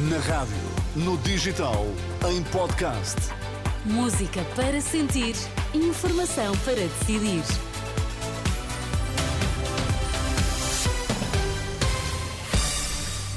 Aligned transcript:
Na 0.00 0.18
rádio, 0.18 0.54
no 0.94 1.18
digital, 1.18 1.84
em 2.30 2.40
podcast. 2.52 3.16
Música 3.84 4.44
para 4.54 4.80
sentir, 4.80 5.34
informação 5.74 6.56
para 6.58 6.76
decidir. 6.76 7.42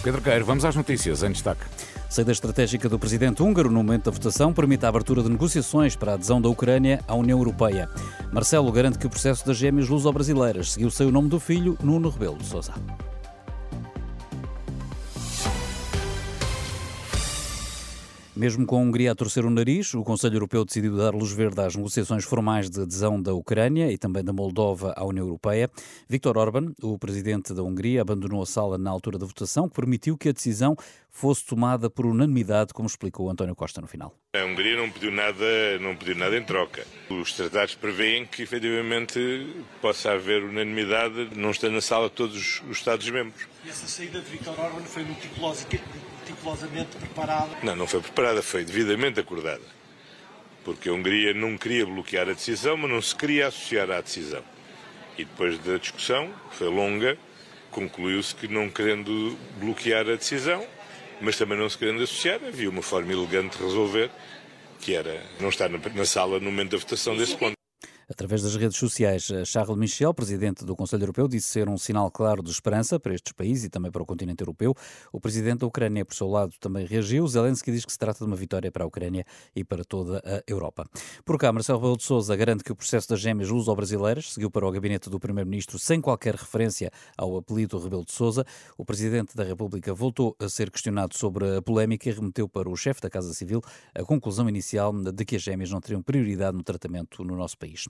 Pedro 0.04 0.22
Queiro, 0.22 0.46
vamos 0.46 0.64
às 0.64 0.76
notícias 0.76 1.24
em 1.24 1.32
destaque. 1.32 1.66
Saída 2.08 2.32
estratégica 2.32 2.88
do 2.88 3.00
presidente 3.00 3.42
húngaro 3.42 3.72
no 3.72 3.84
momento 3.84 4.04
da 4.04 4.12
votação 4.12 4.54
permite 4.54 4.86
a 4.86 4.90
abertura 4.90 5.24
de 5.24 5.30
negociações 5.30 5.96
para 5.96 6.12
a 6.12 6.14
adesão 6.14 6.40
da 6.40 6.48
Ucrânia 6.48 7.04
à 7.08 7.16
União 7.16 7.40
Europeia. 7.40 7.90
Marcelo 8.32 8.72
garante 8.72 9.00
que 9.00 9.08
o 9.08 9.10
processo 9.10 9.44
das 9.48 9.58
gêmeas 9.58 9.90
luso-brasileiras 9.90 10.74
seguiu 10.74 10.92
sem 10.92 11.08
o 11.08 11.12
nome 11.12 11.28
do 11.28 11.40
filho, 11.40 11.76
Nuno 11.82 12.12
Rebelo 12.12 12.38
de 12.38 12.46
Sousa. 12.46 12.76
Mesmo 18.34 18.66
com 18.66 18.78
a 18.78 18.80
Hungria 18.80 19.12
a 19.12 19.16
torcer 19.16 19.46
o 19.46 19.50
nariz, 19.50 19.94
o 19.94 20.06
Conselho 20.06 20.36
Europeu 20.36 20.64
decidiu 20.64 20.96
dar 20.96 21.14
luz 21.14 21.34
verde 21.34 21.60
às 21.60 21.76
negociações 21.76 22.24
formais 22.24 22.70
de 22.70 22.80
adesão 22.80 23.22
da 23.22 23.34
Ucrânia 23.34 23.92
e 23.92 23.98
também 23.98 24.24
da 24.24 24.32
Moldova 24.32 24.94
à 24.96 25.04
União 25.04 25.26
Europeia. 25.26 25.70
Viktor 26.08 26.38
Orban, 26.38 26.72
o 26.82 26.98
presidente 26.98 27.54
da 27.54 27.62
Hungria, 27.62 28.02
abandonou 28.02 28.42
a 28.42 28.46
sala 28.46 28.78
na 28.78 28.90
altura 28.90 29.20
da 29.20 29.26
votação, 29.26 29.68
que 29.68 29.76
permitiu 29.76 30.18
que 30.18 30.30
a 30.30 30.32
decisão 30.32 30.78
fosse 31.12 31.46
tomada 31.46 31.90
por 31.90 32.06
unanimidade, 32.06 32.74
como 32.74 32.88
explicou 32.88 33.30
António 33.30 33.54
Costa 33.54 33.82
no 33.82 33.88
final. 33.88 34.16
A 34.34 34.44
Hungria 34.46 34.78
não 34.78 34.90
pediu 34.90 35.12
nada, 35.12 35.78
não 35.80 35.96
pediu 35.96 36.16
nada 36.16 36.38
em 36.38 36.44
troca. 36.44 36.88
Os 37.10 37.34
tratados 37.34 37.76
prevêem 37.76 38.26
que 38.26 38.44
efetivamente 38.44 39.54
possa 39.82 40.14
haver 40.14 40.42
unanimidade, 40.44 41.30
não 41.36 41.52
estando 41.52 41.74
na 41.74 41.82
sala 41.82 42.10
todos 42.10 42.62
os 42.62 42.78
Estados-membros. 42.78 43.46
E 43.66 43.70
essa 43.70 43.88
saída 43.88 44.22
de 44.22 44.30
Viktor 44.32 44.58
Orban 44.58 44.82
foi 44.84 45.04
meticulosamente 45.04 46.96
preparada? 46.98 47.58
Não, 47.62 47.76
não 47.76 47.86
foi 47.86 48.02
preparada, 48.02 48.42
foi 48.42 48.64
devidamente 48.64 49.20
acordada. 49.20 49.62
Porque 50.64 50.90
a 50.90 50.94
Hungria 50.94 51.34
não 51.34 51.58
queria 51.58 51.86
bloquear 51.86 52.30
a 52.30 52.34
decisão, 52.34 52.78
mas 52.78 52.90
não 52.90 53.02
se 53.02 53.16
queria 53.16 53.48
associar 53.48 53.92
à 53.92 54.00
decisão. 54.00 54.44
E 55.18 55.26
depois 55.26 55.60
da 55.60 55.78
discussão, 55.78 56.32
que 56.50 56.56
foi 56.56 56.70
longa, 56.70 57.18
concluiu-se 57.70 58.34
que 58.34 58.48
não 58.48 58.70
querendo 58.70 59.38
bloquear 59.60 60.08
a 60.08 60.16
decisão, 60.16 60.66
mas 61.22 61.38
também 61.38 61.58
não 61.58 61.70
se 61.70 61.78
querendo 61.78 62.02
associar, 62.02 62.40
havia 62.46 62.70
uma 62.70 62.82
forma 62.82 63.14
elegante 63.14 63.58
de 63.58 63.64
resolver, 63.64 64.10
que 64.80 64.94
era 64.94 65.24
não 65.40 65.50
estar 65.50 65.70
na, 65.70 66.06
sala 66.06 66.40
no 66.40 66.46
momento 66.46 66.72
da 66.72 66.78
votação 66.78 67.16
desse 67.16 67.36
ponto. 67.38 67.61
Através 68.12 68.44
das 68.44 68.58
redes 68.58 68.76
sociais, 68.76 69.32
Charles 69.46 69.78
Michel, 69.78 70.14
presidente 70.14 70.66
do 70.66 70.76
Conselho 70.76 71.04
Europeu, 71.04 71.30
disse 71.30 71.48
ser 71.48 71.70
um 71.70 71.78
sinal 71.78 72.12
claro 72.12 72.44
de 72.44 72.52
esperança 72.52 73.00
para 73.00 73.16
estes 73.16 73.32
países 73.32 73.64
e 73.64 73.70
também 73.70 73.90
para 73.90 74.04
o 74.04 74.06
continente 74.06 74.42
europeu. 74.42 74.76
O 75.14 75.20
presidente 75.22 75.60
da 75.60 75.68
Ucrânia, 75.68 76.04
por 76.04 76.14
seu 76.14 76.28
lado, 76.28 76.54
também 76.60 76.86
reagiu. 76.86 77.26
Zelensky 77.26 77.72
diz 77.72 77.86
que 77.86 77.92
se 77.94 77.98
trata 77.98 78.20
de 78.20 78.26
uma 78.26 78.36
vitória 78.36 78.70
para 78.70 78.84
a 78.84 78.88
Ucrânia 78.88 79.26
e 79.56 79.64
para 79.64 79.86
toda 79.86 80.22
a 80.26 80.44
Europa. 80.46 80.86
Por 81.24 81.38
cá, 81.38 81.54
Marcelo 81.54 81.80
Rebelo 81.80 81.96
de 81.96 82.04
Sousa 82.04 82.36
garante 82.36 82.66
que 82.66 82.74
o 82.74 82.76
processo 82.76 83.08
das 83.08 83.22
gêmeas 83.22 83.48
luso-brasileiras 83.48 84.34
seguiu 84.34 84.52
para 84.52 84.68
o 84.68 84.72
gabinete 84.72 85.10
do 85.10 85.18
primeiro-ministro 85.18 85.80
sem 85.80 86.02
qualquer 86.02 86.36
referência 86.36 86.92
ao 87.18 87.38
apelido 87.38 87.80
Rebelo 87.80 88.04
de 88.04 88.12
Sousa. 88.12 88.46
O 88.78 88.84
presidente 88.84 89.38
da 89.38 89.46
República 89.46 89.94
voltou 89.94 90.36
a 90.38 90.50
ser 90.50 90.70
questionado 90.70 91.16
sobre 91.16 91.56
a 91.56 91.62
polémica 91.62 92.10
e 92.10 92.12
remeteu 92.12 92.50
para 92.50 92.70
o 92.70 92.76
chefe 92.76 93.00
da 93.00 93.10
Casa 93.10 93.34
Civil 93.34 93.62
a 93.96 94.04
conclusão 94.04 94.50
inicial 94.50 94.92
de 94.92 95.24
que 95.24 95.38
as 95.38 95.42
gêmeas 95.42 95.72
não 95.72 95.80
teriam 95.80 96.02
prioridade 96.02 96.58
no 96.58 96.64
tratamento 96.64 97.24
no 97.24 97.38
nosso 97.38 97.58
país. 97.58 97.88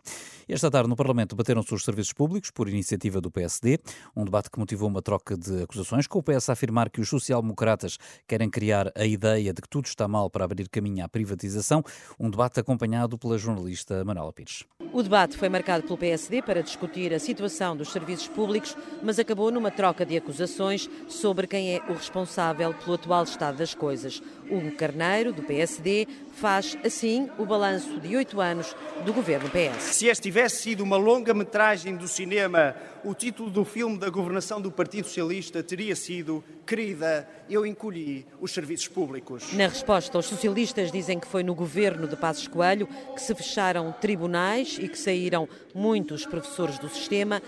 Esta 0.48 0.70
tarde 0.70 0.90
no 0.90 0.96
Parlamento 0.96 1.36
bateram-se 1.36 1.74
os 1.74 1.86
serviços 1.86 2.12
públicos 2.12 2.52
por 2.52 2.68
iniciativa 2.68 3.22
do 3.22 3.32
PSD, 3.32 3.80
um 4.16 4.26
debate 4.26 4.50
que 4.50 4.60
motivou 4.60 4.90
uma 4.90 5.02
troca 5.02 5.38
de 5.38 5.64
acusações, 5.64 6.08
com 6.08 6.20
o 6.20 6.24
PS 6.24 6.50
a 6.50 6.54
afirmar 6.54 6.90
que 6.90 7.00
os 7.00 7.08
social-democratas 7.08 7.98
querem 8.28 8.50
criar 8.50 8.92
a 8.96 9.06
ideia 9.06 9.54
de 9.54 9.62
que 9.62 9.70
tudo 9.70 9.86
está 9.86 10.08
mal 10.08 10.30
para 10.30 10.44
abrir 10.44 10.68
caminho 10.68 11.06
à 11.06 11.08
privatização, 11.08 11.82
um 12.20 12.30
debate 12.30 12.60
acompanhado 12.60 13.18
pela 13.18 13.38
jornalista 13.38 14.04
Manuela 14.04 14.34
Pires. 14.34 14.66
O 14.92 15.02
debate 15.02 15.38
foi 15.38 15.48
marcado 15.48 15.84
pelo 15.84 15.98
PSD 15.98 16.42
para 16.42 16.62
discutir 16.62 17.14
a 17.14 17.20
situação 17.20 17.78
dos 17.78 17.94
serviços 17.94 18.28
públicos, 18.28 18.76
mas 19.02 19.20
acabou 19.20 19.50
numa 19.50 19.72
troca 19.72 20.06
de 20.06 20.18
acusações 20.18 20.90
sobre 21.08 21.48
quem 21.48 21.76
é 21.76 21.82
o 21.88 21.94
responsável 21.94 22.74
pelo 22.74 22.96
atual 22.96 23.24
estado 23.24 23.58
das 23.58 23.74
coisas. 23.74 24.22
Hugo 24.50 24.76
Carneiro, 24.76 25.32
do 25.32 25.44
PSD, 25.44 26.08
faz 26.34 26.78
assim 26.84 27.30
o 27.38 27.46
balanço 27.46 28.02
de 28.02 28.18
oito 28.18 28.42
anos 28.42 28.76
do 29.06 29.14
governo 29.14 29.50
PS. 29.50 30.01
Se 30.02 30.08
este 30.08 30.24
tivesse 30.24 30.64
sido 30.64 30.84
uma 30.84 30.98
longa-metragem 30.98 31.96
do 31.96 32.08
cinema, 32.08 32.76
o 33.04 33.14
título 33.14 33.52
do 33.52 33.64
filme 33.64 34.00
da 34.00 34.10
governação 34.10 34.60
do 34.60 34.72
Partido 34.72 35.06
Socialista 35.06 35.62
teria 35.62 35.96
sido 35.96 36.44
Querida, 36.66 37.30
eu 37.48 37.68
encolhi 37.68 38.26
os 38.40 38.52
serviços 38.52 38.88
públicos. 38.88 39.54
Na 39.54 39.68
resposta, 39.68 40.18
os 40.18 40.26
socialistas 40.26 40.92
dizem 40.92 41.20
que 41.20 41.28
foi 41.28 41.44
no 41.44 41.54
governo 41.54 42.08
de 42.08 42.16
Passos 42.16 42.48
Coelho 42.48 42.88
que 43.14 43.22
se 43.22 43.36
fecharam 43.36 43.92
tribunais 43.92 44.80
e 44.82 44.88
que 44.88 44.98
saíram 44.98 45.48
muitos 45.72 46.26
professores 46.26 46.80
do 46.80 46.90
sistema. 46.90 47.40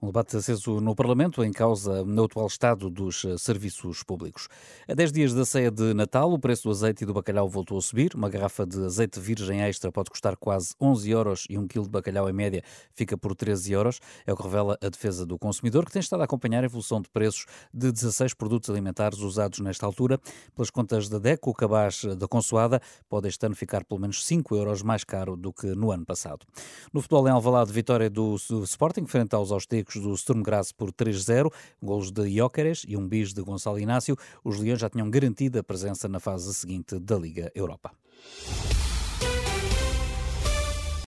Um 0.00 0.08
debate 0.08 0.36
aceso 0.36 0.78
no 0.78 0.94
Parlamento 0.94 1.42
em 1.42 1.50
causa 1.50 2.04
no 2.04 2.24
atual 2.24 2.46
estado 2.46 2.90
dos 2.90 3.24
eh, 3.24 3.38
serviços 3.38 4.02
públicos. 4.02 4.46
A 4.86 4.92
10 4.92 5.10
dias 5.10 5.32
da 5.32 5.42
ceia 5.46 5.70
de 5.70 5.94
Natal, 5.94 6.30
o 6.30 6.38
preço 6.38 6.64
do 6.64 6.70
azeite 6.70 7.02
e 7.02 7.06
do 7.06 7.14
bacalhau 7.14 7.48
voltou 7.48 7.78
a 7.78 7.80
subir. 7.80 8.14
Uma 8.14 8.28
garrafa 8.28 8.66
de 8.66 8.84
azeite 8.84 9.18
virgem 9.18 9.62
extra 9.62 9.90
pode 9.90 10.10
custar 10.10 10.36
quase 10.36 10.74
11 10.78 11.10
euros 11.10 11.46
e 11.48 11.56
um 11.56 11.66
quilo 11.66 11.86
de 11.86 11.90
bacalhau 11.90 12.28
em 12.28 12.32
média 12.34 12.62
fica 12.92 13.16
por 13.16 13.34
13 13.34 13.72
euros. 13.72 13.98
É 14.26 14.32
o 14.34 14.36
que 14.36 14.42
revela 14.42 14.76
a 14.82 14.88
defesa 14.90 15.24
do 15.24 15.38
consumidor, 15.38 15.86
que 15.86 15.92
tem 15.92 16.00
estado 16.00 16.20
a 16.20 16.24
acompanhar 16.24 16.62
a 16.62 16.66
evolução 16.66 17.00
de 17.00 17.08
preços 17.08 17.46
de 17.72 17.90
16 17.90 18.34
produtos 18.34 18.68
alimentares 18.68 19.20
usados 19.20 19.60
nesta 19.60 19.86
altura. 19.86 20.20
Pelas 20.54 20.68
contas 20.68 21.08
da 21.08 21.18
DECO, 21.18 21.48
o 21.48 21.54
cabaz 21.54 22.04
da 22.18 22.28
Consoada 22.28 22.82
pode 23.08 23.28
este 23.28 23.46
ano 23.46 23.54
ficar 23.54 23.82
pelo 23.82 24.00
menos 24.00 24.26
5 24.26 24.54
euros 24.56 24.82
mais 24.82 25.04
caro 25.04 25.38
do 25.38 25.54
que 25.54 25.68
no 25.68 25.90
ano 25.90 26.04
passado. 26.04 26.44
No 26.92 27.00
futebol 27.00 27.26
em 27.28 27.30
Alvalade, 27.30 27.72
vitória 27.72 28.10
do 28.10 28.34
Sporting 28.64 29.06
frente 29.06 29.34
aos 29.34 29.50
austecos 29.86 30.02
do 30.02 30.16
Sturm 30.16 30.42
Graz 30.42 30.72
por 30.72 30.92
3-0, 30.92 31.50
golos 31.80 32.10
de 32.10 32.28
Jóqueres 32.36 32.84
e 32.86 32.96
um 32.96 33.06
bis 33.06 33.32
de 33.32 33.42
Gonçalo 33.42 33.78
Inácio. 33.78 34.16
Os 34.44 34.58
Leões 34.58 34.80
já 34.80 34.90
tinham 34.90 35.08
garantido 35.08 35.58
a 35.58 35.62
presença 35.62 36.08
na 36.08 36.20
fase 36.20 36.52
seguinte 36.54 36.98
da 36.98 37.16
Liga 37.16 37.50
Europa. 37.54 37.92